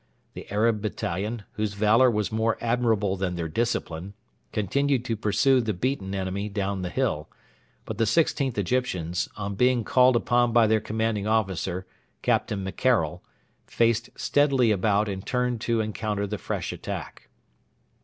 The 0.33 0.49
Arab 0.51 0.81
battalion, 0.81 1.43
whose 1.51 1.75
valour 1.75 2.09
was 2.09 2.31
more 2.31 2.57
admirable 2.59 3.15
than 3.17 3.35
their 3.35 3.47
discipline, 3.47 4.15
continued 4.51 5.05
to 5.05 5.15
pursue 5.15 5.61
the 5.61 5.75
beaten 5.75 6.15
enemy 6.15 6.49
down 6.49 6.81
the 6.81 6.89
hill; 6.89 7.29
but 7.85 7.99
the 7.99 8.05
16th 8.05 8.57
Egyptians, 8.57 9.29
on 9.37 9.53
being 9.53 9.83
called 9.83 10.15
upon 10.15 10.53
by 10.53 10.65
their 10.65 10.81
commanding 10.81 11.27
officer, 11.27 11.85
Captain 12.23 12.65
McKerrell, 12.65 13.21
faced 13.67 14.09
steadily 14.15 14.71
about 14.71 15.07
and 15.07 15.23
turned 15.27 15.61
to 15.61 15.81
encounter 15.81 16.25
the 16.25 16.39
fresh 16.39 16.73
attack. 16.73 17.29